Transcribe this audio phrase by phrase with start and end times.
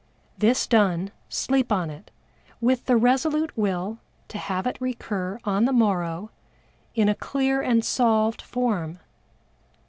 [0.35, 2.09] This done, sleep on it,
[2.59, 6.31] with the resolute will to have it recur on the morrow
[6.95, 8.97] in a clear and solved form.